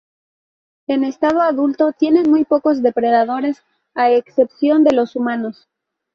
En 0.87 1.03
estado 1.03 1.41
adulto 1.43 1.93
tienen 1.93 2.27
muy 2.27 2.43
pocos 2.43 2.81
depredadores, 2.81 3.61
a 3.93 4.09
excepción 4.09 4.83
de 4.83 4.93
los 4.95 5.15
humanos. 5.15 5.67